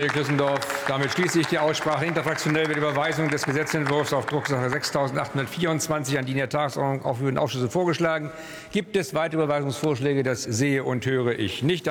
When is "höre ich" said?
11.04-11.64